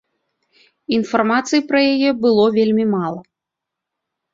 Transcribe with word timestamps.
Інфармацыі 0.97 1.61
пра 1.69 1.85
яе 1.93 2.09
было 2.25 2.49
вельмі 2.59 2.85
мала. 2.99 3.17